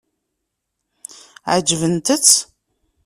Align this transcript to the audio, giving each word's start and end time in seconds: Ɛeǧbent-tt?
Ɛeǧbent-tt? 1.53 2.29